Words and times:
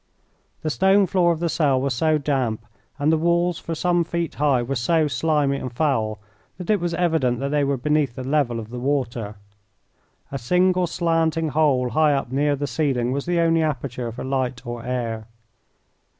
The 0.63 0.71
stone 0.71 1.05
floor 1.05 1.31
of 1.31 1.39
the 1.39 1.47
cell 1.47 1.79
was 1.79 1.93
so 1.93 2.17
damp 2.17 2.65
and 2.97 3.11
the 3.11 3.19
walls 3.19 3.59
for 3.59 3.75
some 3.75 4.03
feet 4.03 4.33
high 4.33 4.63
were 4.63 4.73
so 4.73 5.07
slimy 5.07 5.57
and 5.57 5.71
foul 5.71 6.19
that 6.57 6.71
it 6.71 6.79
was 6.79 6.95
evident 6.95 7.39
they 7.51 7.63
were 7.63 7.77
beneath 7.77 8.15
the 8.15 8.23
level 8.23 8.59
of 8.59 8.71
the 8.71 8.79
water. 8.79 9.35
A 10.31 10.39
single 10.39 10.87
slanting 10.87 11.49
hole 11.49 11.89
high 11.91 12.15
up 12.15 12.31
near 12.31 12.55
the 12.55 12.65
ceiling 12.65 13.11
was 13.11 13.27
the 13.27 13.39
only 13.39 13.61
aperture 13.61 14.11
for 14.11 14.23
light 14.23 14.65
or 14.65 14.83
air. 14.83 15.27